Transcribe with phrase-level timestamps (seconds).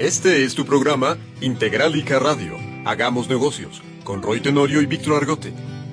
[0.00, 2.54] Este es tu programa Integralica Radio.
[2.86, 5.52] Hagamos negocios con Roy Tenorio y Víctor Argote.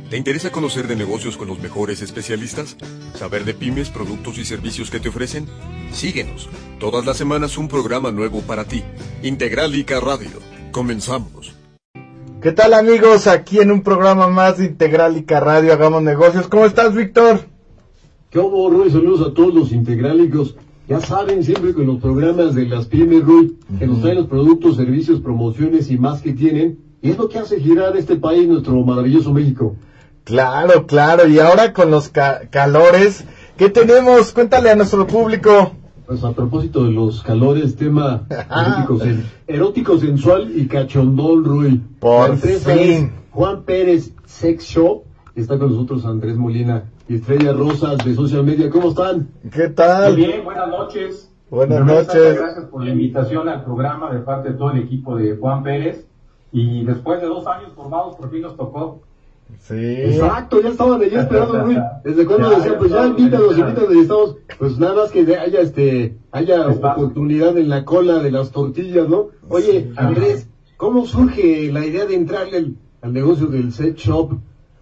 [0.09, 2.77] ¿Te interesa conocer de negocios con los mejores especialistas?
[3.15, 5.45] ¿Saber de pymes, productos y servicios que te ofrecen?
[5.91, 6.47] Síguenos.
[6.79, 8.81] Todas las semanas un programa nuevo para ti.
[9.23, 10.39] Integralica Radio.
[10.71, 11.53] Comenzamos.
[12.41, 13.27] ¿Qué tal amigos?
[13.27, 16.47] Aquí en un programa más de Integralica Radio Hagamos Negocios.
[16.47, 17.41] ¿Cómo estás, Víctor?
[18.29, 18.89] ¿Qué hubo, Roy?
[18.89, 20.55] Saludos a todos los integrálicos.
[20.87, 24.77] Ya saben, siempre con los programas de las pymes, Roy, que nos traen los productos,
[24.77, 26.79] servicios, promociones y más que tienen.
[27.01, 29.75] Y es lo que hace girar este país, nuestro maravilloso México.
[30.23, 31.27] Claro, claro.
[31.27, 33.25] Y ahora con los calores,
[33.57, 34.31] ¿qué tenemos?
[34.31, 35.73] Cuéntale a nuestro público.
[36.05, 41.81] Pues a propósito de los calores, tema erótico, sen- erótico, sensual y cachondón, Roy.
[41.99, 43.11] Por fin.
[43.31, 45.03] Juan Pérez Sex Shop.
[45.35, 48.69] Está con nosotros Andrés Molina y Estrella Rosas de Social Media.
[48.69, 49.29] ¿Cómo están?
[49.51, 50.15] ¿Qué Muy tal?
[50.15, 51.31] bien, buenas noches.
[51.49, 52.35] Buenas noches.
[52.37, 56.05] Gracias por la invitación al programa de parte de todo el equipo de Juan Pérez.
[56.51, 59.01] Y después de dos años formados, por fin nos tocó.
[59.59, 59.75] Sí.
[59.75, 61.77] Exacto, ya estaban allí esperando, Rui.
[62.03, 66.17] Desde cuando decían, pues ya invítanos, invítanos, y estamos, pues nada más que haya este,
[66.31, 69.27] haya oportunidad en la cola de las tortillas, ¿no?
[69.47, 74.33] Oye, Andrés, ¿cómo surge la idea de entrarle al, al negocio del sex shop?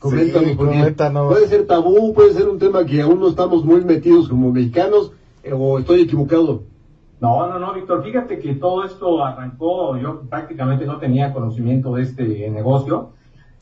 [0.09, 1.27] Coméntanos, Sí, porque coméntanos.
[1.33, 5.11] puede ser tabú, puede ser un tema que aún no estamos muy metidos como mexicanos,
[5.43, 6.63] eh, o estoy equivocado.
[7.21, 12.03] No, no, no, Víctor, fíjate que todo esto arrancó, yo prácticamente no tenía conocimiento de
[12.03, 13.09] este negocio.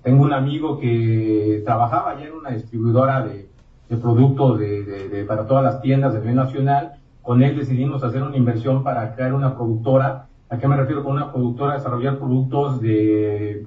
[0.01, 3.47] Tengo un amigo que trabajaba ya en una distribuidora de,
[3.89, 6.93] de productos de, de- de- para todas las tiendas de nivel nacional.
[7.21, 10.25] Con él decidimos hacer una inversión para crear una productora.
[10.49, 11.75] ¿A qué me refiero con una productora?
[11.75, 13.65] Desarrollar productos de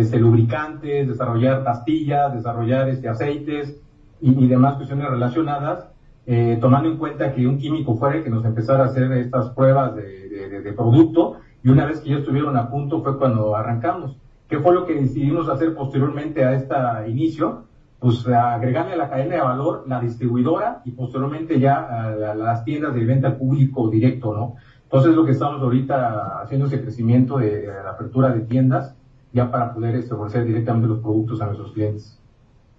[0.00, 3.80] este, lubricantes, desarrollar pastillas, desarrollar este, aceites
[4.20, 5.88] y, y demás cuestiones relacionadas
[6.26, 9.50] eh, tomando en cuenta que un químico fuera el que nos empezara a hacer estas
[9.50, 13.54] pruebas de, de- de- producto y una vez que ya estuvieron a punto fue cuando
[13.54, 14.16] arrancamos.
[14.48, 16.74] ¿Qué fue lo que decidimos hacer posteriormente a este
[17.08, 17.64] inicio?
[18.00, 22.34] Pues agregarle a la cadena de valor la distribuidora y posteriormente ya a, la- a
[22.34, 24.56] las tiendas de venta al público directo, ¿no?
[24.84, 28.96] Entonces lo que estamos ahorita haciendo ese crecimiento de, de la apertura de tiendas
[29.34, 32.18] ya para poder este, ofrecer directamente los productos a nuestros clientes.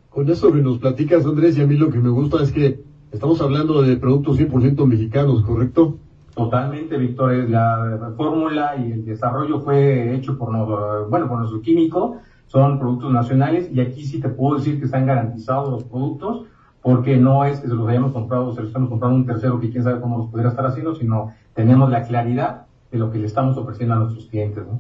[0.09, 2.81] Con eso que nos platicas, Andrés, y a mí lo que me gusta es que
[3.11, 5.97] estamos hablando de productos 100% mexicanos, ¿correcto?
[6.33, 7.33] Totalmente, Víctor.
[7.49, 12.17] La fórmula y el desarrollo fue hecho por, no- bueno, por nuestro químico.
[12.47, 16.45] Son productos nacionales y aquí sí te puedo decir que están garantizados los productos
[16.81, 19.71] porque no es que se los hayamos comprado, se los estamos comprando un tercero que
[19.71, 23.25] quién sabe cómo los pudiera estar haciendo, sino tenemos la claridad de lo que le
[23.25, 24.63] estamos ofreciendo a nuestros clientes.
[24.65, 24.79] ¿no?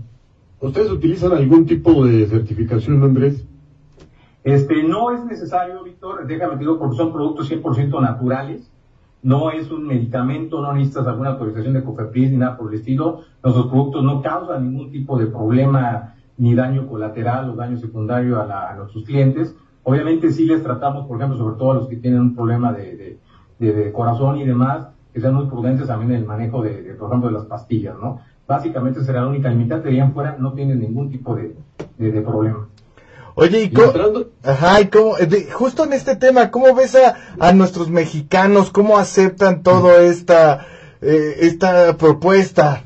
[0.65, 3.45] ¿Ustedes utilizan algún tipo de certificación, Andrés?
[4.43, 8.71] Este, no es necesario, Víctor, déjame digo, porque son productos 100% naturales.
[9.21, 13.21] No es un medicamento, no necesitas alguna autorización de COFEPRIS ni nada por el estilo.
[13.43, 18.45] Nuestros productos no causan ningún tipo de problema ni daño colateral o daño secundario a,
[18.47, 19.55] la- nuestros clientes.
[19.83, 23.19] Obviamente sí les tratamos, por ejemplo, sobre todo a los que tienen un problema de,
[23.59, 27.29] de- corazón y demás, que sean muy prudentes también en el manejo de, por ejemplo,
[27.29, 28.19] de las pastillas, ¿no?
[28.47, 31.55] Básicamente será la única limitante, de fuera no tienen ningún tipo de,
[31.97, 32.67] de- de problema.
[33.37, 33.91] Oye, ¿y cómo?
[34.43, 38.71] Ajá, y cómo, eh, de- justo en este tema, ¿cómo ves a, a nuestros mexicanos?
[38.71, 40.65] ¿Cómo aceptan toda esta,
[41.01, 42.83] eh, esta propuesta?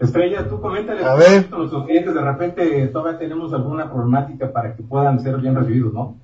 [0.00, 1.46] Estrella, tú coméntale A ver.
[1.52, 5.92] a nuestros clientes, de repente todavía tenemos alguna problemática para que puedan ser bien recibidos,
[5.92, 6.16] ¿no?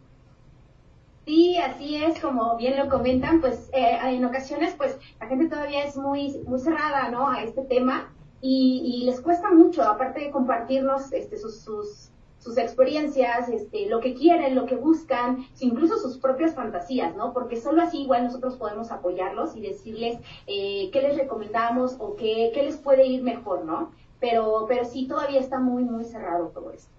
[1.26, 5.84] Sí, así es, como bien lo comentan, pues eh, en ocasiones pues la gente todavía
[5.84, 7.28] es muy, muy cerrada, ¿no?
[7.28, 12.56] A este tema y, y les cuesta mucho, aparte de compartirnos este, sus, sus, sus
[12.58, 17.32] experiencias, este, lo que quieren, lo que buscan, incluso sus propias fantasías, ¿no?
[17.32, 22.52] Porque solo así igual nosotros podemos apoyarlos y decirles eh, qué les recomendamos o qué,
[22.54, 23.90] qué les puede ir mejor, ¿no?
[24.20, 26.95] Pero, pero sí, todavía está muy, muy cerrado todo esto.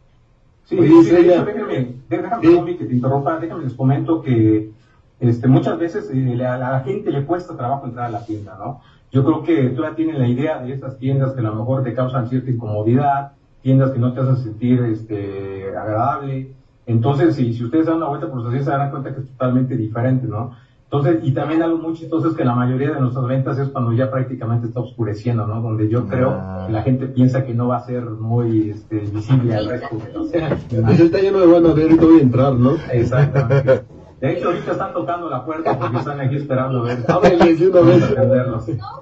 [0.68, 1.34] Sí, Estrella.
[1.36, 2.56] hecho, déjame, déjame, Sí.
[2.56, 4.70] Tommy, que te interrumpa, déjame les comento que
[5.22, 8.82] este, muchas veces eh, a la gente le cuesta trabajo entrar a la tienda, ¿no?
[9.10, 11.94] Yo creo que todavía tienen la idea de esas tiendas que a lo mejor te
[11.94, 13.32] causan cierta incomodidad,
[13.62, 16.52] tiendas que no te hacen sentir este, agradable.
[16.86, 19.78] Entonces, si, si ustedes dan una vuelta por su se darán cuenta que es totalmente
[19.78, 20.52] diferente, ¿no?
[20.90, 23.92] Entonces, y también algo muy chistoso es que la mayoría de nuestras ventas es cuando
[23.92, 25.62] ya prácticamente está oscureciendo, ¿no?
[25.62, 26.64] Donde yo creo Ah.
[26.68, 29.98] que la gente piensa que no va a ser muy este, visible al resto.
[30.18, 32.72] O sea, Dice, está lleno de van a ver y voy a entrar, ¿no?
[32.92, 33.84] Exactamente.
[34.22, 37.04] De hecho, ahorita están tocando la puerta porque están aquí esperando ver.
[37.08, 38.16] Ábreles de una vez.
[38.78, 39.02] No,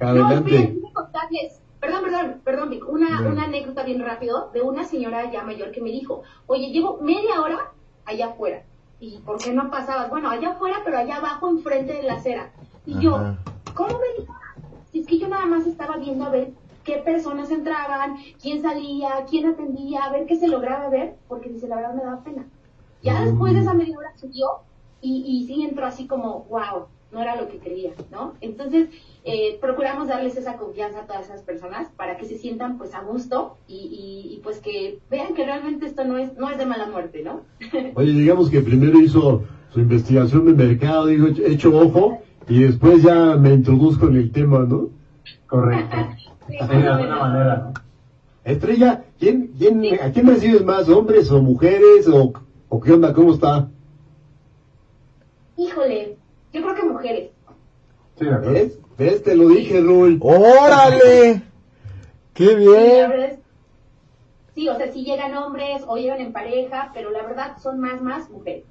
[0.00, 0.78] Adelante.
[0.92, 1.62] contarles.
[1.80, 3.32] Perdón, perdón, perdón, una, Bien.
[3.32, 7.40] una anécdota bien rápido de una señora ya mayor que me dijo, oye, llevo media
[7.42, 7.58] hora
[8.04, 8.62] allá afuera.
[9.02, 10.10] ¿Y por qué no pasabas?
[10.10, 12.52] Bueno, allá afuera, pero allá abajo, enfrente de la acera.
[12.86, 13.34] Y yo.
[13.74, 14.54] ¿cómo hora?
[14.92, 16.52] Si es que yo nada más estaba viendo a ver
[16.84, 21.66] qué personas entraban, quién salía, quién atendía, a ver qué se lograba ver, porque dice,
[21.66, 22.46] la verdad me daba pena.
[23.02, 24.60] Ya después de esa media hora subió
[25.00, 28.34] y, y sí entró así como, wow, no era lo que quería, ¿no?
[28.40, 28.88] Entonces,
[29.24, 33.02] eh, procuramos darles esa confianza a todas esas personas para que se sientan pues a
[33.02, 36.66] gusto y, y, y, pues que vean que realmente esto no es, no es de
[36.66, 37.42] mala muerte, ¿no?
[37.94, 43.36] Oye, digamos que primero hizo su investigación de mercado, dijo, hecho ojo, y después ya
[43.36, 44.88] me introduzco en el tema, ¿no?
[45.46, 45.96] Correcto.
[46.48, 47.72] Sí, de alguna manera, ¿no?
[48.44, 52.32] Estrella, ¿quién, quién, ¿a quién recibes más, hombres o mujeres o,
[52.68, 53.68] o qué onda, cómo está?
[55.56, 56.16] Híjole,
[56.52, 57.30] yo creo que mujeres.
[58.18, 58.52] Sí, de acuerdo.
[58.52, 58.78] ¿Ves?
[58.98, 59.22] ¿Ves?
[59.22, 60.18] Te lo dije, Rul.
[60.22, 61.42] ¡Órale!
[62.34, 63.38] ¡Qué la bien!
[64.54, 68.02] sí, o sea, sí llegan hombres o llegan en pareja, pero la verdad son más,
[68.02, 68.64] más mujeres.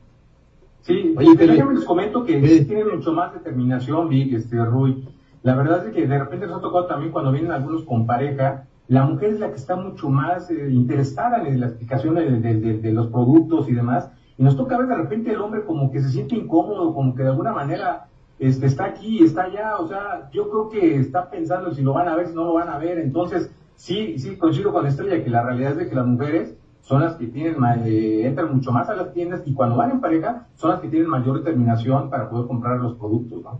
[0.81, 2.66] Sí, Oye, pero- déjenme les comento que Sí.
[2.66, 5.07] tienen mucho más determinación, Vic, este, Rui.
[5.44, 8.66] La verdad es que de repente nos ha tocado también cuando vienen algunos con pareja,
[8.88, 12.56] la mujer es la que está mucho más eh, interesada en la explicación de, de-
[12.60, 14.10] de- de los productos y demás.
[14.41, 17.21] Y nos toca ver de repente el hombre como que se siente incómodo, como que
[17.21, 18.07] de alguna manera
[18.39, 19.77] este, está aquí, está allá.
[19.77, 22.55] O sea, yo creo que está pensando si lo van a ver, si no lo
[22.55, 22.97] van a ver.
[22.97, 27.01] Entonces, sí, sí, coincido con Estrella que la realidad es de que las mujeres son
[27.01, 30.01] las que tienen ma- eh, entran mucho más a las tiendas y cuando van en
[30.01, 33.59] pareja son las que tienen mayor determinación para poder comprar los productos, ¿no?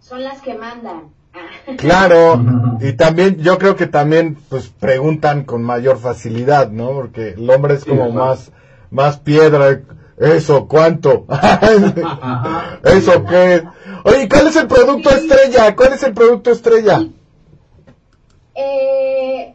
[0.00, 1.02] Son las que mandan.
[1.32, 1.74] Ah.
[1.78, 2.40] Claro,
[2.80, 6.88] y también, yo creo que también, pues, preguntan con mayor facilidad, ¿no?
[6.90, 8.50] Porque el hombre es como más,
[8.92, 9.82] más piedra,
[10.18, 11.26] eso, ¿cuánto?
[12.84, 13.64] ¿Eso qué?
[14.04, 15.74] Oye, ¿cuál es el producto estrella?
[15.74, 17.06] ¿Cuál es el producto estrella?
[18.54, 19.54] Eh,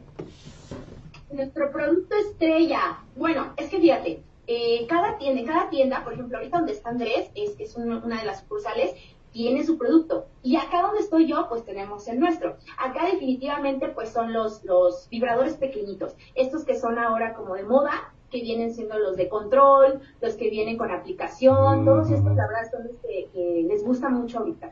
[1.32, 3.00] nuestro producto estrella.
[3.16, 7.30] Bueno, es que fíjate, eh, cada tienda, cada tienda, por ejemplo, ahorita donde está Andrés,
[7.36, 8.96] es, es una, una de las sucursales,
[9.32, 10.26] tiene su producto.
[10.42, 12.58] Y acá donde estoy yo, pues tenemos el nuestro.
[12.78, 16.16] Acá definitivamente, pues son los, los vibradores pequeñitos.
[16.34, 20.50] Estos que son ahora como de moda, que vienen siendo los de control, los que
[20.50, 24.72] vienen con aplicación, todos estos, la verdad, son los que, que les gusta mucho ahorita.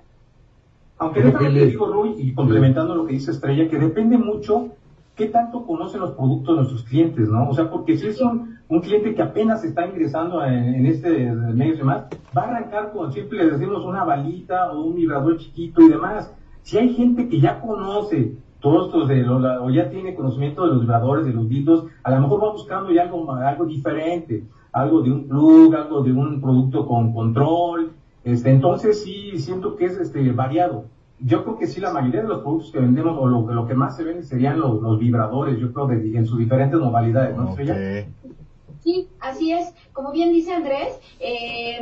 [0.98, 4.70] Aunque que te le- digo, Rui, y complementando lo que dice Estrella, que depende mucho
[5.16, 7.50] qué tanto conocen los productos de nuestros clientes, ¿no?
[7.50, 11.32] O sea, porque si es un, un cliente que apenas está ingresando en, en este
[11.32, 12.06] medio y demás,
[12.38, 16.34] va a arrancar con simple, decimos, una balita o un vibrador chiquito y demás.
[16.62, 18.34] Si hay gente que ya conoce
[18.66, 22.10] todos estos de los, o ya tiene conocimiento de los vibradores, de los dildos, a
[22.10, 26.42] lo mejor va buscando ya algo, algo diferente, algo de un plug, algo de un
[26.42, 27.92] producto con control,
[28.24, 30.86] este, entonces sí siento que es este variado.
[31.20, 33.76] Yo creo que sí la mayoría de los productos que vendemos o lo, lo que
[33.76, 37.50] más se vende serían los, los vibradores, yo creo de- en sus diferentes modalidades, ¿no?
[37.50, 38.04] Estrella?
[38.04, 38.34] Ok.
[38.84, 39.74] Sí, así es.
[39.94, 41.80] Como bien dice Andrés, eh,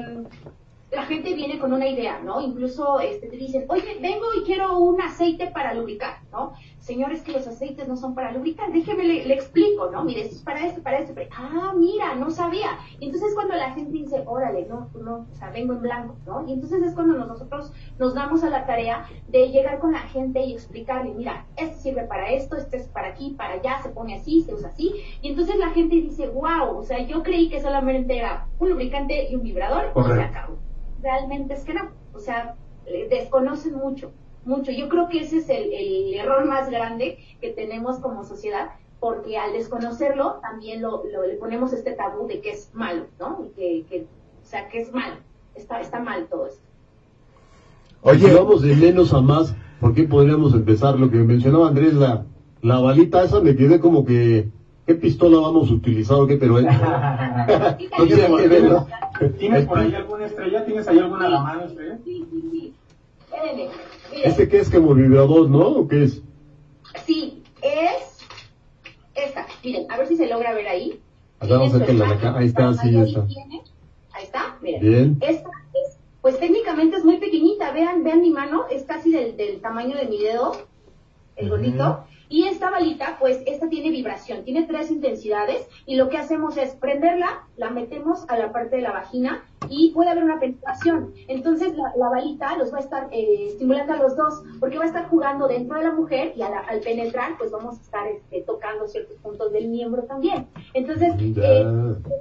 [0.92, 2.40] la gente viene con una idea, ¿no?
[2.42, 6.54] Incluso este, te dicen, oye, vengo y quiero un aceite para lubricar, ¿no?
[6.84, 10.04] Señores, que los aceites no son para lubricar, déjeme le, le explico, ¿no?
[10.04, 11.14] Mire, esto es para esto, para esto.
[11.14, 12.78] para- Ah, mira, no sabía.
[13.00, 16.18] Y entonces cuando la gente dice, órale, no, tú no, o sea, vengo en blanco,
[16.26, 16.46] ¿no?
[16.46, 20.42] Y entonces es cuando nosotros nos damos a la tarea de llegar con la gente
[20.42, 24.16] y explicarle, mira, este sirve para esto, este es para aquí, para allá, se pone
[24.16, 24.94] así, se usa así.
[25.22, 29.30] Y entonces la gente dice, wow, o sea, yo creí que solamente era un lubricante
[29.30, 30.58] y un vibrador y se acabó.
[31.02, 34.12] Realmente es que no, o sea, eh, desconocen mucho,
[34.46, 34.72] mucho.
[34.72, 38.70] Yo creo que ese es el, el error más grande que tenemos como sociedad,
[39.00, 43.46] porque al desconocerlo también lo, lo- le ponemos este tabú de que es malo, ¿no?
[43.46, 44.02] Y que, que,
[44.42, 45.16] o sea, que es malo,
[45.56, 46.62] está, está mal todo esto.
[48.04, 51.00] Si Oye, vamos de menos a más, ¿por qué podríamos empezar?
[51.00, 52.26] Lo que mencionaba Andrés, la,
[52.62, 54.50] la balita esa, me quedé como que,
[54.86, 56.34] ¿qué pistola vamos a utilizar o qué?
[57.98, 58.88] No tiene que ver, ¿no?
[59.38, 60.66] ¿Tienes por ahí alguna estrella?
[60.66, 61.98] ¿Tienes ahí alguna a la mano, estrella?
[62.04, 62.74] Sí, sí, sí.
[63.22, 63.70] Espérenme.
[64.24, 65.68] Este que es como vibrador, ¿no?
[65.68, 66.22] ¿O qué es?
[67.06, 68.20] Sí, es
[69.16, 69.48] esta.
[69.64, 71.02] Miren, a ver si se logra ver ahí.
[71.40, 72.40] Hagamos Tiene su acércala de espacio, acá.
[72.40, 73.26] Ahí está, sí, ahí está.
[73.28, 73.62] tiene.
[74.14, 74.82] Ahí está, miren.
[74.82, 75.18] Bien.
[75.22, 77.72] Esta es, pues técnicamente es muy pequeñita.
[77.72, 80.68] Vean, vean mi mano, es casi del, del tamaño de mi dedo,
[81.36, 81.56] el Ujú.
[81.56, 82.06] gordito.
[82.30, 86.76] Y esta balita, pues esta tiene vibración, tiene tres intensidades y lo que hacemos es
[86.76, 91.14] prenderla, la metemos a la parte de la vagina y puede haber una penetración.
[91.28, 94.84] Entonces la, la balita los va a estar eh, estimulando a los dos porque va
[94.86, 98.08] a estar jugando dentro de la mujer y la- al penetrar pues vamos a estar
[98.08, 100.48] este, tocando ciertos puntos del miembro también.
[100.74, 101.64] Entonces eh,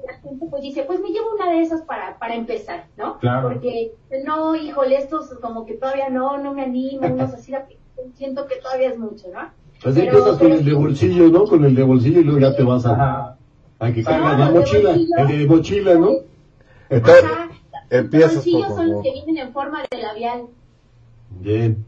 [0.06, 3.18] la gente pues dice, pues me llevo una de esas para, para empezar, ¿no?
[3.18, 3.48] Claro.
[3.48, 3.92] Porque
[4.24, 7.52] no, híjole, estos como que todavía no, no me animo, unos así,
[8.14, 9.50] siento que todavía es mucho, ¿no?
[9.84, 11.44] Así Pero- empiezas con el de bolsillo, ¿no?
[11.44, 13.36] Con el de bolsillo y luego ya te vas a,
[13.78, 14.90] a que Ah, cargas la los de mochila.
[15.18, 16.10] El de mochila, ¿no?
[16.90, 17.48] entonces, Ajá.
[17.90, 20.42] empiezas, Los bolsillos son los que vienen en forma de labial.
[21.30, 21.84] Bien.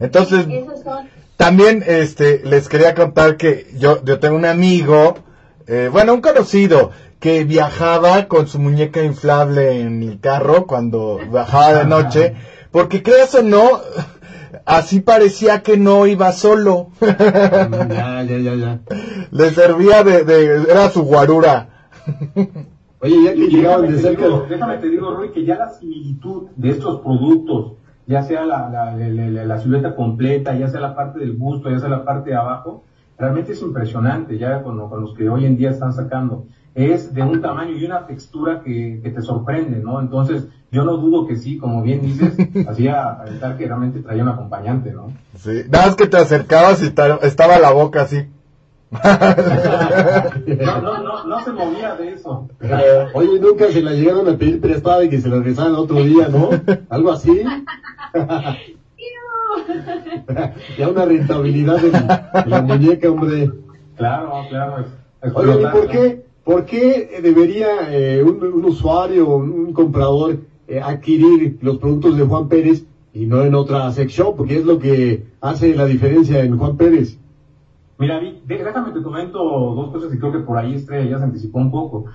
[0.00, 1.08] Entonces, Esos son.
[1.36, 5.16] también este les quería contar que yo yo tengo un amigo,
[5.66, 11.74] eh, bueno, un conocido que viajaba con su muñeca inflable en el carro cuando bajaba
[11.74, 12.34] de noche,
[12.70, 13.80] porque creas o no,
[14.64, 16.88] así parecía que no iba solo.
[17.00, 18.80] Ya, ya, ya, ya.
[19.30, 21.68] Le servía de, de era su guarura.
[23.00, 24.24] Oye, ya que Y llegaban déjame, de te cerca.
[24.24, 27.72] digo, déjame te digo, Rui, que ya la similitud de estos productos,
[28.06, 31.70] ya sea la, la, la, la- la silueta completa, ya sea la parte del busto,
[31.70, 32.84] ya sea la parte de abajo,
[33.18, 36.46] realmente es impresionante ya con, lo- con los que hoy en día están sacando.
[36.78, 40.00] Es de un tamaño y una textura que, que te sorprende, ¿no?
[40.00, 42.36] Entonces, yo no dudo que sí, como bien dices,
[42.68, 45.12] hacía aventar que realmente traía un acompañante, ¿no?
[45.36, 48.28] Sí, nada más que te acercabas y ta- estaba la boca así.
[50.64, 52.48] No, no, no, no se movía de eso.
[53.12, 56.28] Oye, nunca se la llegaron a pedir prestada y que se la regresaran otro día,
[56.28, 56.48] ¿no?
[56.88, 57.42] Algo así.
[60.78, 61.92] ya una rentabilidad en,
[62.50, 63.50] la muñeca, hombre.
[63.96, 64.84] Claro, claro.
[65.22, 70.80] es- Oye, ¿y por qué, por qué debería eh, un, un usuario, un comprador, eh,
[70.80, 74.34] adquirir los productos de Juan Pérez y no en otra sección?
[74.34, 77.18] Porque es lo que hace la diferencia en Juan Pérez.
[77.98, 81.58] Mira, déjame te comento dos cosas y creo que por ahí Estrella ya se anticipó
[81.58, 82.06] un poco.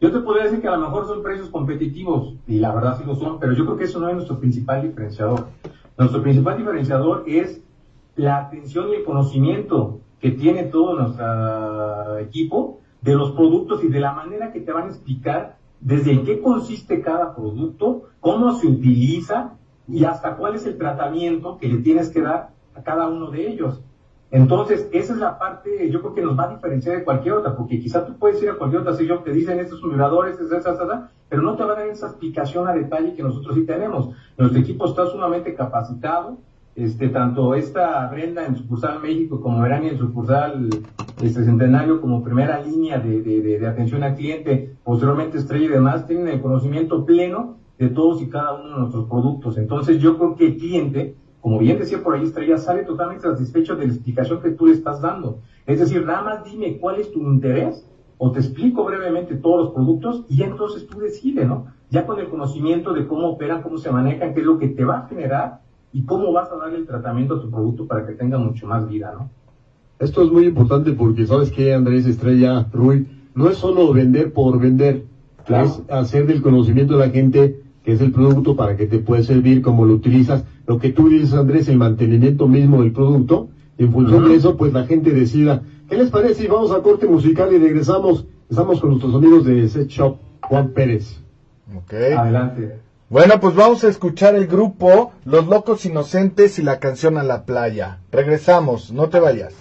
[0.00, 3.02] Yo te podría decir que a lo mejor son precios competitivos, y la verdad sí
[3.04, 5.48] lo son, pero yo creo que eso no es nuestro principal diferenciador.
[5.98, 7.60] Nuestro principal diferenciador es
[8.14, 14.00] la atención y el conocimiento que tiene todo nuestro equipo de los productos y de
[14.00, 18.66] la manera que te van a explicar desde en qué consiste cada producto, cómo se
[18.66, 19.54] utiliza
[19.88, 23.48] y hasta cuál es el tratamiento que le tienes que dar a cada uno de
[23.48, 23.80] ellos.
[24.30, 27.56] Entonces, esa es la parte, yo creo que nos va a diferenciar de cualquier otra,
[27.56, 30.72] porque quizá tú puedes ir a cualquier otra sección, te dicen estos vibradores, es esa,
[30.72, 34.14] esa, pero no te van a dar esa explicación a detalle que nosotros sí tenemos.
[34.38, 36.38] Nuestro equipo está sumamente capacitado,
[36.76, 40.68] este, tanto esta Brenda en sucursal México como Verani en sucursal
[41.22, 46.06] este Centenario como primera línea de, de, de, atención al cliente, posteriormente Estrella y demás,
[46.06, 49.58] tienen el conocimiento pleno de todos y cada uno de nuestros productos.
[49.58, 53.76] Entonces yo creo que el cliente, como bien decía por ahí Estrella, sale totalmente satisfecho
[53.76, 55.40] de la explicación que tú le estás dando.
[55.66, 57.86] Es decir, nada más dime cuál es tu interés
[58.18, 61.66] o te explico brevemente todos los productos y entonces tú decides, ¿no?
[61.88, 64.84] Ya con el conocimiento de cómo operan, cómo se manejan, qué es lo que te
[64.84, 65.60] va a generar
[65.92, 68.88] y cómo vas a darle el tratamiento a tu producto para que tenga mucho más
[68.88, 69.30] vida, ¿no?
[69.98, 73.06] Esto es muy importante porque, ¿sabes qué, Andrés Estrella, Rui?
[73.34, 75.04] No es solo vender por vender,
[75.44, 75.66] Claro.
[75.66, 79.22] es hacer del conocimiento de la gente que es el producto para que te puede
[79.22, 80.44] servir, cómo lo utilizas.
[80.66, 83.48] Lo que tú dices, Andrés, el mantenimiento mismo del producto.
[83.78, 85.62] Y en función de eso, pues la gente decida.
[85.88, 86.44] ¿Qué les parece?
[86.44, 88.26] Y vamos a corte musical y regresamos.
[88.50, 91.22] Estamos con nuestros amigos de Set Shop, Juan Pérez.
[91.74, 91.94] Ok.
[92.16, 92.80] Adelante.
[93.10, 97.44] Bueno, pues vamos a escuchar el grupo Los Locos Inocentes y la canción a la
[97.44, 97.98] playa.
[98.12, 99.52] Regresamos, no te vayas.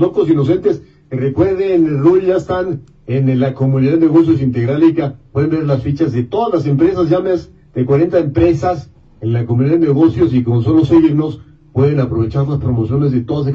[0.00, 0.82] Locos inocentes.
[1.10, 5.16] Recuerden, Rui, ya están en la comunidad de negocios integrálica.
[5.32, 9.46] Pueden ver las fichas de todas las empresas, ya más de 40 empresas en la
[9.46, 11.40] comunidad de negocios y con solo seguirnos
[11.72, 13.52] pueden aprovechar las promociones de todas y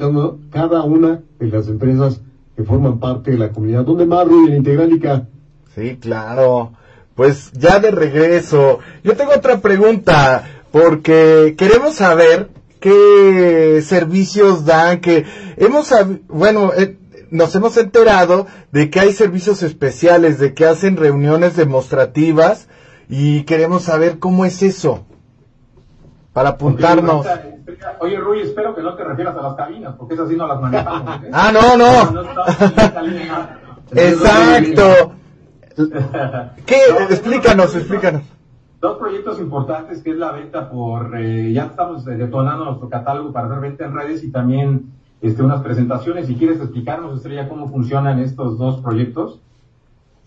[0.50, 2.22] cada una, de las empresas
[2.56, 3.84] que forman parte de la comunidad.
[3.84, 5.28] ¿Dónde más, Rui, en Integrálica?
[5.74, 6.72] Sí, claro.
[7.16, 8.80] Pues ya de regreso.
[9.04, 12.50] Yo tengo otra pregunta, porque queremos saber
[12.86, 15.26] qué servicios dan, que
[15.58, 15.92] hemos,
[16.28, 17.00] bueno, eh,
[17.32, 22.68] nos hemos enterado de que hay servicios especiales, de que hacen reuniones demostrativas
[23.10, 25.04] y queremos saber cómo es eso,
[26.32, 27.26] para apuntarnos.
[28.02, 30.62] Oye, Rui, espero que no te refieras a las cabinas, porque esas sí no las
[30.62, 31.24] manejamos.
[31.24, 31.30] ¿eh?
[31.34, 32.22] Ah, no, no.
[34.00, 35.12] Exacto.
[36.68, 36.78] ¿Qué?
[36.92, 38.35] No, Explícanos, no, no, explícanos.
[38.86, 43.34] Dos proyectos importantes que es la venta por, eh, ya estamos eh, detonando nuestro catálogo
[43.34, 46.28] para hacer venta en redes y también este, unas presentaciones.
[46.28, 49.42] Si quieres explicarnos, Estrella, cómo funcionan estos dos proyectos.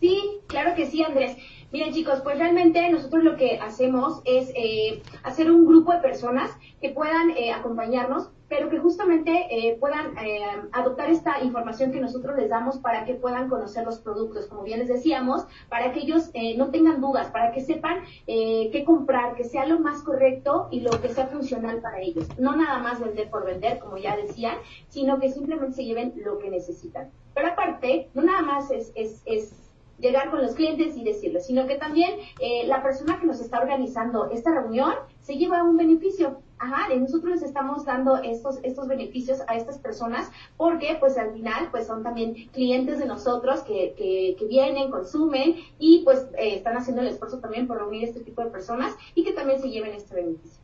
[0.00, 1.36] Sí, claro que sí, Andrés.
[1.70, 6.50] Miren chicos, pues realmente nosotros lo que hacemos es eh, hacer un grupo de personas
[6.80, 10.40] que puedan eh, acompañarnos, pero que justamente eh, puedan eh,
[10.72, 14.80] adoptar esta información que nosotros les damos para que puedan conocer los productos, como bien
[14.80, 19.34] les decíamos, para que ellos eh, no tengan dudas, para que sepan eh, qué comprar,
[19.36, 22.26] que sea lo más correcto y lo que sea funcional para ellos.
[22.38, 24.56] No nada más vender por vender, como ya decían,
[24.88, 27.10] sino que simplemente se lleven lo que necesitan.
[27.34, 29.67] Pero aparte, no nada más es, es, es
[29.98, 33.60] llegar con los clientes y decirlo, sino que también eh, la persona que nos está
[33.60, 36.40] organizando esta reunión se lleva un beneficio.
[36.60, 41.32] Ajá, y nosotros les estamos dando estos, estos beneficios a estas personas porque pues al
[41.32, 46.76] final pues son también clientes de nosotros que, que, vienen, consumen y pues eh, están
[46.76, 49.92] haciendo el esfuerzo también por reunir este tipo de personas y que también se lleven
[49.92, 50.58] este beneficio.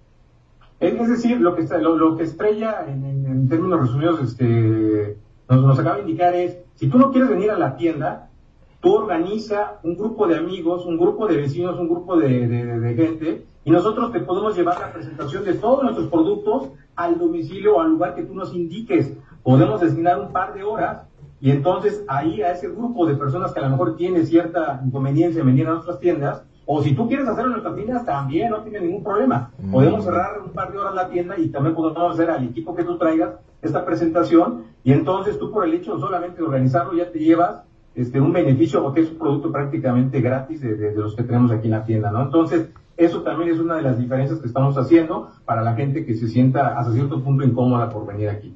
[0.81, 5.16] Es decir, lo que, está- lo, que Estrella, en, en- en términos resumidos, este,
[5.49, 8.31] nos, nos acaba de indicar es, si tú no quieres venir a la tienda,
[8.85, 12.79] tú organiza un grupo de amigos, un grupo de vecinos, un grupo de, de- de-
[12.81, 17.77] de gente, y nosotros te podemos llevar la presentación de todos nuestros productos al domicilio
[17.77, 19.12] o al lugar que tú nos indiques.
[19.42, 21.07] Podemos destinar un par de horas
[21.40, 25.40] y entonces ahí a ese grupo de personas que a lo mejor tiene cierta inconveniencia
[25.40, 28.62] en venir a nuestras tiendas, o si tú quieres hacerlo en nuestras tiendas, también no
[28.62, 29.51] tiene ningún problema.
[29.73, 32.85] Podemos cerrar un par de horas la tienda y también podemos hacer al equipo que
[32.85, 37.18] tú traigas esta presentación y entonces tú por el hecho solamente de organizarlo ya te
[37.18, 37.62] llevas
[37.94, 41.50] este un beneficio porque es un producto prácticamente gratis de, de- de los que tenemos
[41.52, 42.22] aquí en la tienda, ¿no?
[42.22, 46.14] Entonces, eso también es una de las diferencias que estamos haciendo para la gente que
[46.14, 48.54] se sienta hasta cierto punto incómoda por venir aquí.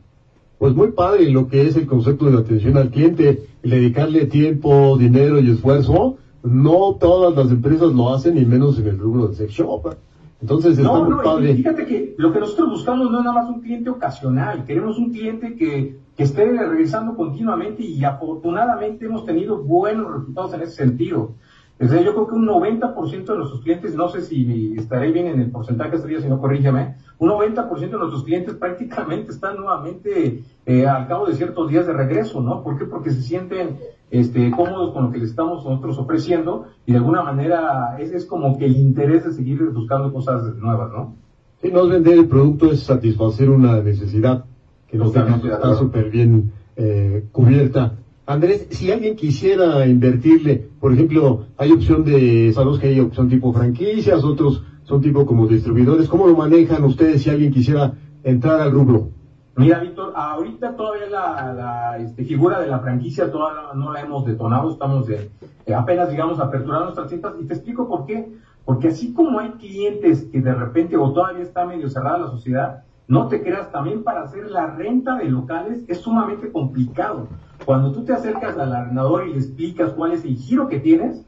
[0.58, 4.26] Pues muy padre lo que es el concepto de la atención al cliente, el dedicarle
[4.26, 6.16] tiempo, dinero y esfuerzo.
[6.42, 9.94] No todas las empresas lo hacen, y menos en el rubro del sex shop.
[10.40, 11.54] Entonces está No, muy no, y padre.
[11.54, 15.10] fíjate que lo que nosotros buscamos no es nada más un cliente ocasional, queremos un
[15.12, 21.36] cliente que, que esté regresando continuamente y afortunadamente hemos tenido buenos resultados en ese sentido.
[21.78, 25.28] Es decir, yo creo que un 90% de nuestros clientes, no sé si estaré bien
[25.28, 30.42] en el porcentaje, estaría si no corrígeme, un 90% de nuestros clientes prácticamente están nuevamente
[30.66, 32.64] eh, al cabo de ciertos días de regreso, ¿no?
[32.64, 32.86] ¿Por qué?
[32.86, 33.78] Porque se sienten
[34.10, 38.26] este, cómodos con lo que les estamos nosotros ofreciendo y de alguna manera es, es
[38.26, 41.14] como que el interés de seguir buscando cosas nuevas, ¿no?
[41.62, 44.44] Sí, no es vender el producto, es satisfacer una necesidad
[44.88, 47.94] que Totalmente está súper bien eh, cubierta.
[48.26, 53.52] Andrés, si alguien quisiera invertirle, por ejemplo, hay opción de, sabemos que hay opción tipo
[53.52, 58.72] franquicias, otros son tipo como distribuidores, ¿cómo lo manejan ustedes si alguien quisiera entrar al
[58.72, 59.10] rubro?
[59.56, 64.24] Mira, Víctor, ahorita todavía la, la este, figura de la franquicia todavía no, la hemos
[64.24, 65.30] detonado, estamos de,
[65.66, 68.32] de apenas, digamos, aperturando nuestras citas y te explico por qué.
[68.64, 72.84] Porque así como hay clientes que de repente o todavía está medio cerrada la sociedad,
[73.08, 77.26] no te creas, también para hacer la renta de locales es sumamente complicado.
[77.64, 81.24] Cuando tú te acercas al arrendador y le explicas cuál es el giro que tienes,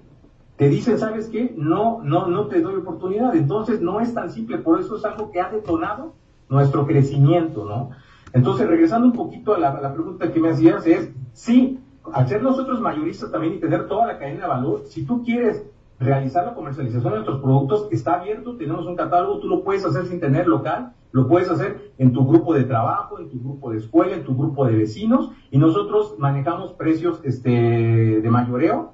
[0.56, 1.54] te dicen, ¿sabes qué?
[1.56, 3.34] No, no, no te doy oportunidad.
[3.34, 6.12] Entonces no es tan simple, por eso es algo que ha detonado
[6.50, 7.90] nuestro crecimiento, ¿no?
[8.34, 11.80] Entonces, regresando un poquito a la, pregunta que me hacías, es, sí,
[12.12, 15.64] al ser nosotros mayoristas también y tener toda la cadena de valor, si tú quieres
[15.98, 20.06] realizar la comercialización de nuestros productos, está abierto, tenemos un catálogo, tú lo puedes hacer
[20.06, 23.78] sin tener local, lo puedes hacer en tu grupo de trabajo, en tu grupo de
[23.78, 28.92] escuela, en tu grupo de vecinos, y nosotros manejamos precios este, de mayoreo,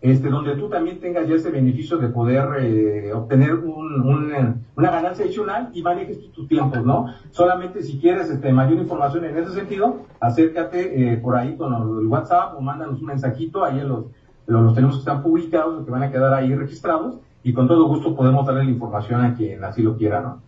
[0.00, 4.32] este, donde tú también tengas ya ese beneficio de poder eh, obtener un- un,
[4.74, 7.08] una ganancia adicional y manejes tus, tus tiempos, ¿no?
[7.32, 12.06] Solamente si quieres este, mayor información en ese sentido, acércate eh, por ahí con el
[12.06, 14.06] WhatsApp o mándanos un mensajito, ahí los,
[14.46, 18.16] los, tenemos que están publicados, que van a quedar ahí registrados, y con todo gusto
[18.16, 20.40] podemos darle la información a quien así lo quiera, ¿no?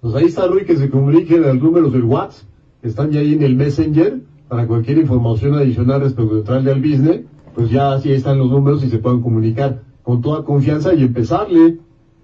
[0.00, 2.48] Pues ahí está Rui, que se comuniquen al número del WhatsApp,
[2.80, 6.80] que están ya ahí en el Messenger, para cualquier información adicional respecto de entrarle al
[6.80, 7.20] business,
[7.54, 11.78] pues ya así están los números y se pueden comunicar con toda confianza y empezarle.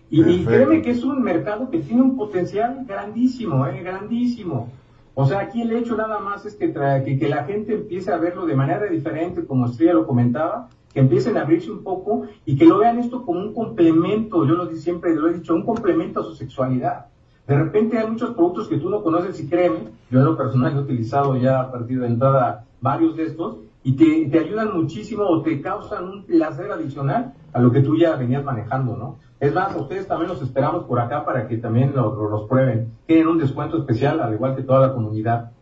[0.08, 3.82] Y, créeme que es un mercado que tiene un potencial grandísimo, ¿eh?
[3.82, 4.68] grandísimo.
[5.14, 8.10] O sea, aquí el hecho nada más es que, tra- que, que la gente empiece
[8.12, 12.22] a verlo de manera diferente, como Estrella lo comentaba, que empiecen a abrirse un poco
[12.44, 15.54] y que lo vean esto como un complemento, yo lo di- siempre lo he dicho,
[15.54, 17.06] un complemento a su sexualidad.
[17.46, 20.74] De repente hay muchos productos que tú no conoces y créeme, yo en lo personal
[20.74, 25.24] he utilizado ya a partir de entrada varios de estos y te, te ayudan muchísimo
[25.24, 29.18] o te causan un placer adicional a lo que tú ya venías manejando, ¿no?
[29.38, 32.92] Es más, ustedes también los esperamos por acá para que también los, los prueben.
[33.06, 35.52] Tienen un descuento especial, al igual que toda la comunidad.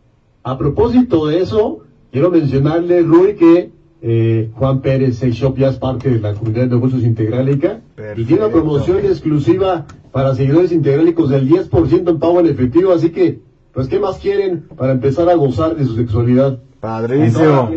[0.43, 3.71] A propósito de eso, quiero mencionarle, Rui, que
[4.07, 7.79] eh, Juan Pérez Sex Shop ya es parte de la comunidad de negocios Integrálica
[8.15, 13.09] y tiene una promoción exclusiva para seguidores integrálicos del 10% en pago en efectivo, así
[13.09, 13.39] que,
[13.73, 16.59] pues, ¿qué más quieren para empezar a gozar de su sexualidad?
[16.79, 17.67] Padrísimo.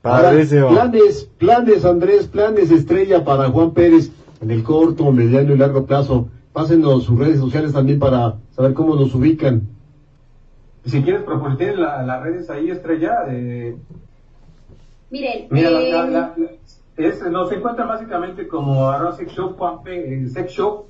[0.00, 0.68] Padrísimo.
[0.68, 5.84] Ahora, planes, planes, Andrés, planes estrella para Juan Pérez en el corto, mediano y largo
[5.84, 6.28] plazo.
[6.52, 9.62] Pásenos sus redes sociales también para saber cómo nos ubican.
[10.84, 13.76] Si quieres proponer la- las redes ahí, Estrella, eh,
[15.10, 16.48] Miren, Mira, la- eh, la- la- la-
[16.96, 20.84] es- nos encuentran básicamente como arroba sex shop Juan Pé- eh, sex shop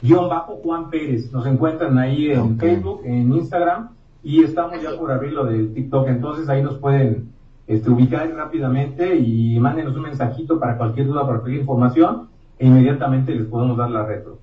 [0.00, 1.32] guion bajo Juan Pérez.
[1.32, 2.60] Nos encuentran ahí en Ok.
[2.60, 3.90] Facebook, en Instagram
[4.22, 6.08] y estamos ya por abrir lo del TikTok.
[6.08, 7.30] Entonces ahí nos pueden
[7.66, 12.28] este, ubicar rápidamente y mándenos un mensajito para cualquier duda, para cualquier información
[12.58, 14.38] e inmediatamente les podemos dar la retro.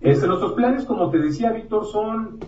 [0.00, 2.38] Este, nuestros planes, como te decía Víctor, son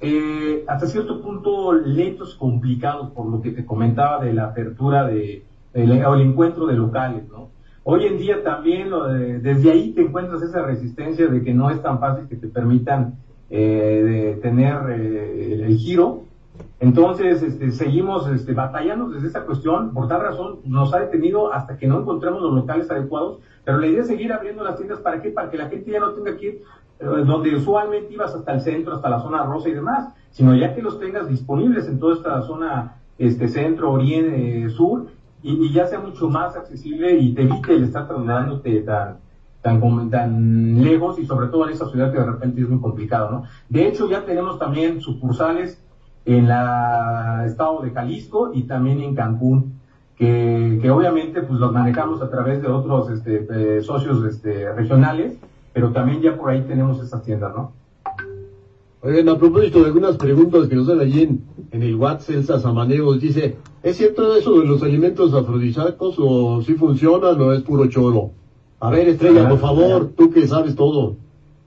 [0.00, 5.44] eh, hasta cierto punto lentos, complicados, por lo que te comentaba de la apertura de,
[5.74, 7.48] o el encuentro de locales, ¿no?
[7.86, 11.68] Hoy en día también lo de- desde ahí te encuentras esa resistencia de que no
[11.70, 13.16] es tan fácil que te permitan
[13.50, 16.22] eh, de tener eh, el, giro.
[16.80, 19.92] Entonces, este, seguimos este, batallando desde esa cuestión.
[19.92, 23.40] Por tal razón, nos ha detenido hasta que no encontremos los locales adecuados.
[23.64, 25.00] Pero la idea es seguir abriendo las tiendas.
[25.00, 25.30] ¿Para qué?
[25.30, 26.62] Para que la gente ya no tenga que ir
[27.00, 30.82] donde usualmente ibas hasta el centro, hasta la zona rosa y demás, sino ya que
[30.82, 35.06] los tengas disponibles en toda esta zona este centro, oriente, sur,
[35.42, 39.18] y, ya sea mucho más accesible y te evite el estar trasladándote tan,
[39.60, 43.30] tan, tan lejos y sobre todo en esa ciudad que de repente es muy complicado,
[43.30, 43.44] ¿no?
[43.68, 45.80] De hecho, ya tenemos también sucursales
[46.24, 49.80] en la estado de Jalisco y también en Cancún,
[50.16, 55.38] que, que obviamente pues los manejamos a través de otros este, eh, socios este, regionales,
[55.74, 57.72] pero también ya por ahí tenemos esas tiendas, ¿no?
[59.02, 62.58] Oigan, a propósito de algunas preguntas que nos dan allí en, en el WhatsApp, Elsa
[62.58, 67.86] Samaneos dice, ¿es cierto eso de los alimentos afrodisíacos o si funcionan o es puro
[67.88, 68.30] choro?
[68.80, 71.16] A ver, Estrella, por favor, tú que sabes todo.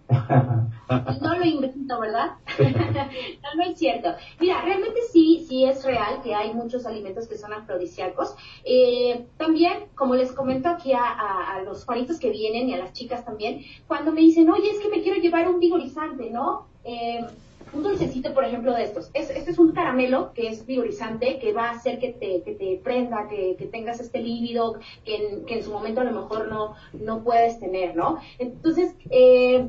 [0.09, 2.31] No lo invento, ¿verdad?
[3.55, 4.09] no, es cierto.
[4.39, 8.35] Mira, realmente sí, sí es real que hay muchos alimentos que son afrodisíacos.
[8.63, 13.25] Eh, también, como les comento aquí a, los Juanitos que vienen y a las chicas
[13.25, 16.67] también, cuando me dicen, oye, es que me quiero llevar un vigorizante, ¿no?
[16.85, 17.25] Eh,
[17.73, 19.09] un dulcecito, por ejemplo, de estos.
[19.13, 22.53] Es, este es un caramelo que es vigorizante, que va a hacer que te, que
[22.53, 26.13] te prenda, que, que tengas este líbido que en, que en su momento a lo
[26.13, 28.19] mejor no, no puedes tener, ¿no?
[28.39, 29.67] Entonces, eh,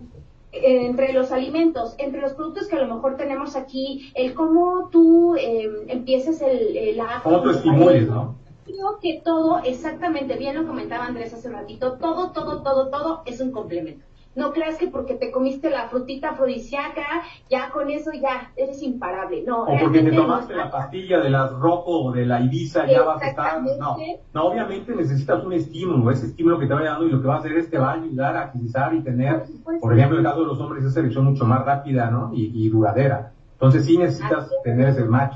[0.53, 5.37] entre los alimentos, entre los productos que a lo mejor tenemos aquí, el cómo tú
[5.37, 7.01] eh, empieces el, el.
[7.23, 8.37] Cómo tú estimules, ¿no?
[8.65, 13.23] Creo que todo, exactamente, bien lo comentaba Andrés hace un ratito, todo, todo, todo, todo
[13.25, 14.05] es un complemento.
[14.39, 19.43] No creas que porque te comiste la frutita afrodisíaca, ya con eso ya eres imparable.
[19.43, 22.87] No, O porque te no tomaste la pastilla de las Rocco o de la Ibiza,
[22.87, 23.61] ya vas a estar.
[23.79, 23.97] No,
[24.33, 27.35] no, obviamente necesitas un estímulo, ese estímulo que te vaya dando y lo que va
[27.35, 29.45] a hacer es te va a ayudar a agilizar y tener,
[29.81, 32.31] Por ejemplo, el caso de los hombres, esa erección mucho más rápida, ¿no?
[32.33, 33.33] Y, y duradera.
[33.55, 35.35] Entonces sí necesitas tener ese match.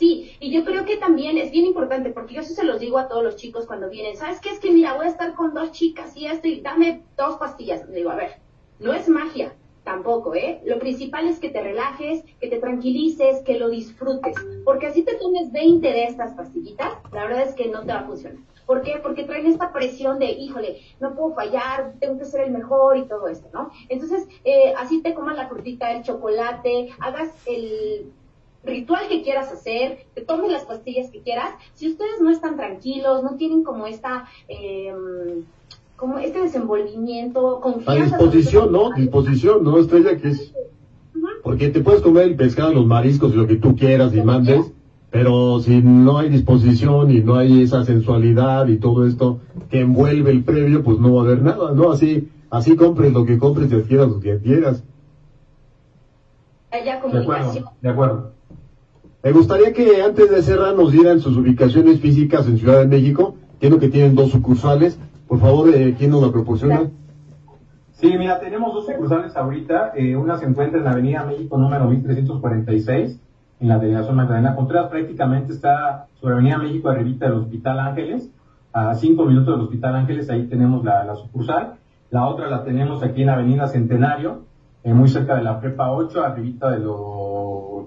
[0.00, 2.96] Sí, y yo creo que también es bien importante, porque yo sí se los digo
[2.96, 4.48] a todos los chicos cuando vienen, ¿sabes qué?
[4.48, 7.86] Es que mira, voy a estar con dos chicas y esto, y dame dos pastillas.
[7.86, 8.38] Le digo, a ver,
[8.78, 10.62] no es magia, tampoco, ¿eh?
[10.64, 15.16] Lo principal es que te relajes, que te tranquilices, que lo disfrutes, porque así te
[15.16, 18.42] tomes 20 de estas pastillitas, la verdad es que no te va a funcionar.
[18.64, 19.00] ¿Por qué?
[19.02, 23.06] Porque traen esta presión de, híjole, no puedo fallar, tengo que ser el mejor y
[23.06, 23.70] todo esto, ¿no?
[23.90, 28.14] Entonces, eh, así te comas la frutita, el chocolate, hagas el
[28.64, 33.22] ritual que quieras hacer, te tomes las pastillas que quieras, si ustedes no están tranquilos,
[33.22, 34.92] no tienen como esta, eh,
[35.96, 38.04] como este desenvolvimiento, A confianza.
[38.18, 38.90] disposición, sobre ¿no?
[38.96, 40.16] Disposición, ¿no, Estrella?
[40.16, 40.52] Que es...
[41.42, 44.72] Porque te puedes comer el pescado, los mariscos y lo que tú quieras y mandes,
[45.10, 50.30] pero si no hay disposición y no hay esa sensualidad y todo esto que envuelve
[50.30, 51.90] el previo, pues no va a haber nada, ¿no?
[51.90, 54.84] Así, así compres lo que compres y adquieras lo que adquieras.
[56.70, 57.64] Haya De comunicación.
[57.64, 58.32] acuerdo, de acuerdo.
[59.22, 63.34] Me gustaría que antes de cerrar nos dieran sus ubicaciones físicas en Ciudad de México.
[63.52, 64.98] Entiendo que tienen dos sucursales.
[65.28, 66.88] Por favor, eh, ¿quién nos la proporciona?
[67.92, 69.92] Sí, mira, tenemos dos sucursales ahorita.
[69.94, 73.20] Eh, una se encuentra en la Avenida México número 1346,
[73.60, 74.88] en la delegación Magdalena Contreras.
[74.88, 78.30] Prácticamente está sobre Avenida México, arribita del Hospital Ángeles.
[78.72, 81.74] A cinco minutos del Hospital Ángeles, ahí tenemos la, la sucursal.
[82.10, 84.44] La otra la tenemos aquí en Avenida Centenario,
[84.82, 87.29] eh, muy cerca de la Prepa 8, arribita de lo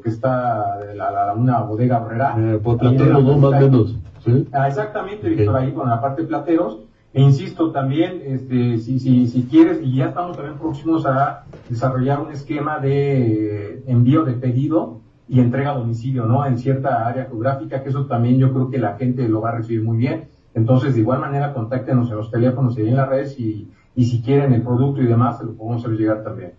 [0.01, 2.35] que está la, la- una bodega horrera.
[2.37, 3.95] Eh, por platero, no más menos.
[4.23, 4.47] ¿sí?
[4.51, 5.27] Ah, exactamente.
[5.29, 6.79] Víctor, ahí con la parte de plateros.
[7.15, 12.19] E insisto también, este, si, si, si quieres, y ya estamos también próximos a desarrollar
[12.21, 16.43] un esquema de envío de pedido y entrega a domicilio, ¿no?
[16.45, 19.55] En cierta área geográfica, que eso también yo creo que la gente lo va a
[19.57, 20.25] recibir muy bien.
[20.55, 24.21] Entonces, de igual manera, contáctenos en los teléfonos y en las redes y, y si
[24.23, 26.53] quieren el producto y demás, se lo podemos hacer llegar también.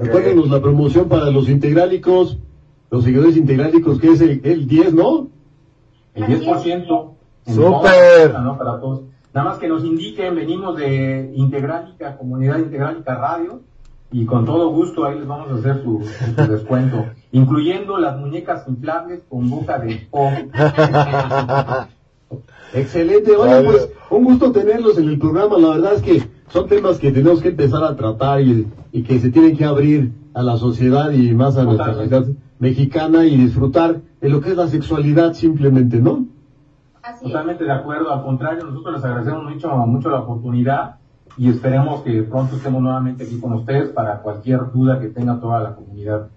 [0.00, 2.38] Recuérdenos la promoción para los integrálicos,
[2.90, 5.28] los seguidores integrálicos, que es el, el 10, ¿no?
[6.14, 6.42] El Así es.
[6.42, 7.10] 10%.
[7.46, 8.40] en ¡Súper!
[8.40, 8.56] ¿no?
[8.58, 9.02] Para todos.
[9.34, 13.60] Nada más que nos indiquen, venimos de Integrálica, Comunidad Integrálica Radio,
[14.10, 16.02] y con todo gusto ahí les vamos a hacer su,
[16.36, 20.30] su descuento, incluyendo las muñecas inflables con boca de O.
[22.74, 23.68] Excelente, oye, Vale.
[23.68, 25.58] pues un gusto tenerlos en el programa.
[25.58, 29.18] La verdad es que son temas que tenemos que empezar a tratar y, y que
[29.20, 32.24] se tienen que abrir a la sociedad y más a nuestra sociedad
[32.58, 36.26] mexicana y disfrutar de lo que es la sexualidad simplemente, ¿no?
[37.02, 37.32] Así es.
[37.32, 40.96] Totalmente de acuerdo, al contrario, nosotros les agradecemos mucho, mucho la oportunidad
[41.36, 45.60] y esperemos que pronto estemos nuevamente aquí con ustedes para cualquier duda que tenga toda
[45.60, 46.28] la comunidad.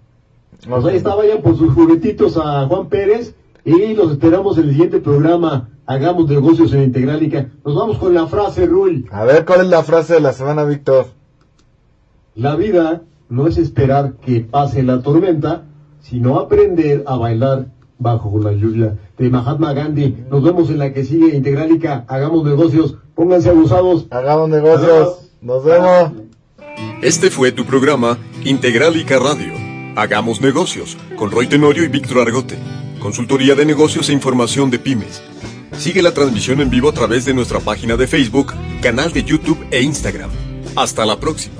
[0.68, 4.70] Pues ahí está, vayan por sus juguetitos a Juan Pérez y los esperamos en el
[4.70, 5.68] siguiente programa.
[5.86, 7.48] Hagamos negocios en Integrálica.
[7.64, 9.06] Nos vamos con la frase, Rul.
[9.10, 11.06] A ver, ¿cuál es la frase de la semana, Víctor?
[12.34, 15.64] La vida no es esperar que pase la tormenta,
[16.00, 17.66] sino aprender a bailar
[17.98, 18.98] bajo la lluvia.
[19.16, 20.24] De Mahatma Gandhi.
[20.30, 22.04] Nos vemos en la que sigue Integrálica.
[22.08, 22.96] Hagamos negocios.
[23.14, 24.06] Pónganse abusados.
[24.10, 25.30] Hagamos negocios.
[25.40, 26.12] Nos vemos.
[27.02, 29.52] Este fue tu programa Integralica Radio.
[29.96, 32.56] Hagamos negocios con Roy Tenorio y Víctor Argote.
[33.00, 35.22] Consultoría de negocios e información de pymes.
[35.76, 39.58] Sigue la transmisión en vivo a través de nuestra página de Facebook, canal de YouTube
[39.70, 40.30] e Instagram.
[40.76, 41.59] Hasta la próxima.